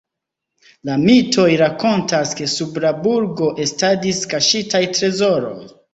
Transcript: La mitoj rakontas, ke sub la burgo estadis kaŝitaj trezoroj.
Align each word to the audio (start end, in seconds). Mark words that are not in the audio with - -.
La 0.89 0.93
mitoj 1.01 1.43
rakontas, 1.61 2.33
ke 2.39 2.49
sub 2.53 2.79
la 2.87 2.95
burgo 3.05 3.53
estadis 3.67 4.23
kaŝitaj 4.33 4.83
trezoroj. 4.99 5.59